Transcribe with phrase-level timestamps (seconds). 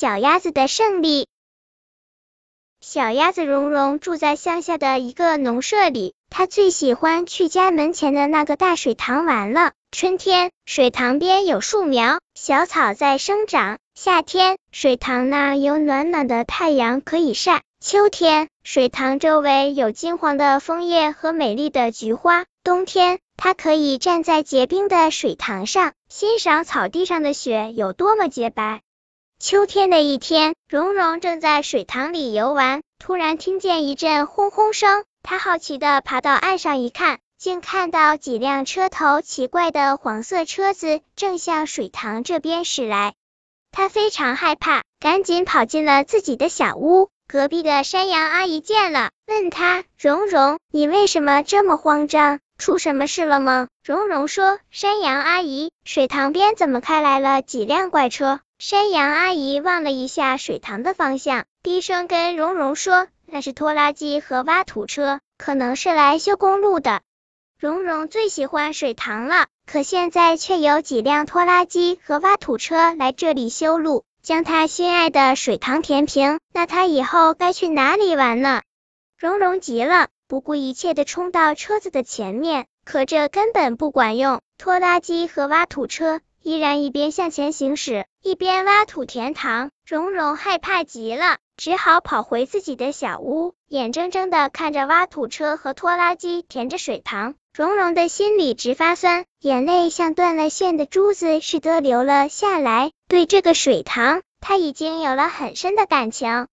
[0.00, 1.28] 小鸭子的胜利。
[2.80, 9.72] 小鸭子蓉蓉住在乡下的一个农舍里，它最喜欢去家门前的那个大水塘玩了。
[9.92, 28.80] 春天，水塘边有树苗，小草在生长；夏天，水塘那有暖暖的太阳可以晒；秋天，水塘周围有金黄的枫叶和美丽的菊花；冬天，它可以站在结冰的水塘上，欣赏草地上的雪有多么洁白。
[29.40, 35.02] 秋天的一天，蓉蓉正在水塘里游玩，突然听见一阵轰轰声。
[35.22, 43.14] 她好奇的爬到岸上一看，竟看到几辆车头奇怪的黄色车子正向水塘这边驶来。
[43.72, 47.08] 她非常害怕，赶紧跑进了自己的小屋。
[47.26, 52.40] 隔壁的山羊阿姨见了，问她：“蓉蓉，你为什么这么慌张？
[52.58, 67.00] 出什么事了吗？”蓉蓉说：“山羊阿姨，水塘边怎么开来了几辆怪车？”山羊阿姨望了一下水塘的方向，低声跟蓉蓉说：“那是拖拉机和挖土车，可能是来修公路的。”
[67.58, 76.38] 蓉蓉最喜欢水塘了，可现在却有几辆拖拉机和挖土车来这里修路，将她心爱的水塘填平。
[76.52, 78.60] 那她以后该去哪里玩呢？
[79.16, 86.20] 蓉蓉急了，不顾一切的冲到车子的前面，可这根本不管用，拖拉机和挖土车。
[86.42, 89.70] 依然一边向前行驶，一边挖土填塘。
[89.86, 97.34] 蓉蓉害怕极了，只好跑回自己的小屋，眼睁睁的看着挖土车和拖拉机填着水塘。
[97.52, 102.92] 蓉蓉的心里直发酸，眼泪像断了线的珠子似的流了下来。
[103.06, 106.46] 对这个水塘，她已经有了很深的感情。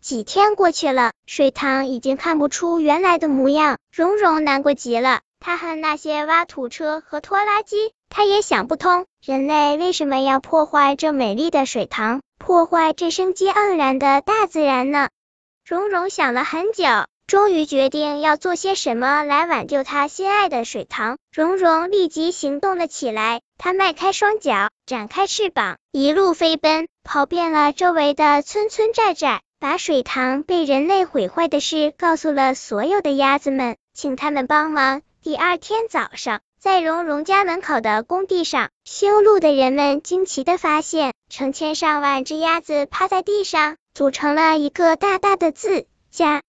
[0.00, 5.20] 几天过去了，水塘已经看不出原来的模样，蓉蓉难过极了。
[5.40, 7.92] 她恨那些挖土车和拖拉机。
[8.08, 15.08] 他也想不通，人类为什么要破坏这美丽的水塘，破坏这生机盎然的大自然呢？
[15.64, 16.84] 蓉蓉想了很久，
[17.26, 21.18] 终于决定要做些什么来挽救她心爱的水塘。
[21.32, 35.02] 蓉蓉立即行动了起来，她迈开双脚，展开翅膀，一路飞奔，跑遍了周围的村村寨寨，把水塘被人类毁坏的事告诉了所有的鸭子们，请他们帮忙。
[35.20, 36.40] 第二天早上。
[36.60, 46.42] 在蓉蓉家门口的工地上，修路的人们惊奇的发现，成千上万只鸭子趴在地上，组成了一个大大的字“家”。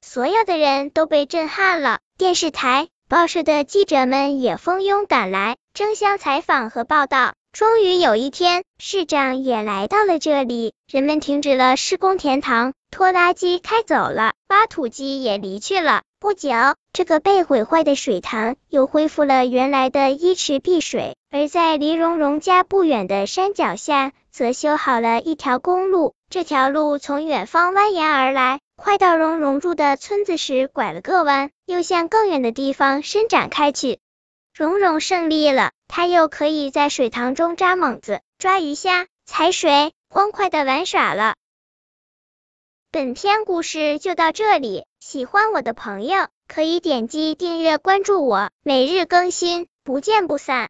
[0.00, 7.34] 所有的人都被震撼了，电视台、报社的记者们也蜂拥赶来，争相采访和报道。
[7.52, 16.02] 终于有一天，市长也来到了这里，人们停止了施工填塘，拖拉机开走了，挖土机也离去了。
[16.20, 16.50] 不久，
[16.92, 26.14] 这个被毁坏的水塘又恢复了原来的依池碧水，而在离蓉蓉家不远的山脚下，则修好了一条公路。
[26.28, 34.00] 这条路从远方蜿蜒而来，快到蓉蓉住的村子时拐了个弯，又向更远的地方伸展开去。
[34.52, 41.36] 蓉蓉胜利了，她又可以在水塘中扎猛子、抓鱼虾、踩水，欢快的玩耍了。
[42.90, 50.68] 本篇故事就到这里，喜欢我的朋友可以点击订阅关注我，每日更新，不见不散。